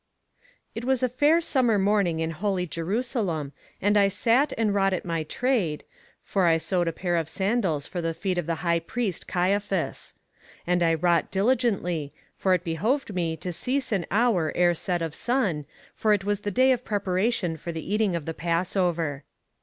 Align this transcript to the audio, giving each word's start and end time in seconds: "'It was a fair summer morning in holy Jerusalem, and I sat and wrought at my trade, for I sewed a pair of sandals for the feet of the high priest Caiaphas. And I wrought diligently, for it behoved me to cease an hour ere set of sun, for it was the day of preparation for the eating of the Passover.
"'It 0.73 0.83
was 0.83 1.03
a 1.03 1.07
fair 1.07 1.39
summer 1.39 1.77
morning 1.77 2.21
in 2.21 2.31
holy 2.31 2.65
Jerusalem, 2.65 3.53
and 3.79 3.95
I 3.95 4.07
sat 4.07 4.51
and 4.57 4.73
wrought 4.73 4.93
at 4.93 5.05
my 5.05 5.21
trade, 5.21 5.83
for 6.23 6.47
I 6.47 6.57
sewed 6.57 6.87
a 6.87 6.91
pair 6.91 7.17
of 7.17 7.29
sandals 7.29 7.85
for 7.85 8.01
the 8.01 8.15
feet 8.15 8.39
of 8.39 8.47
the 8.47 8.55
high 8.65 8.79
priest 8.79 9.27
Caiaphas. 9.27 10.15
And 10.65 10.81
I 10.81 10.95
wrought 10.95 11.29
diligently, 11.29 12.13
for 12.35 12.55
it 12.55 12.63
behoved 12.63 13.13
me 13.13 13.37
to 13.37 13.53
cease 13.53 13.91
an 13.91 14.07
hour 14.09 14.51
ere 14.55 14.73
set 14.73 15.03
of 15.03 15.13
sun, 15.13 15.65
for 15.93 16.13
it 16.13 16.23
was 16.23 16.39
the 16.39 16.49
day 16.49 16.71
of 16.71 16.83
preparation 16.83 17.55
for 17.55 17.71
the 17.71 17.93
eating 17.93 18.15
of 18.15 18.25
the 18.25 18.33
Passover. 18.33 19.23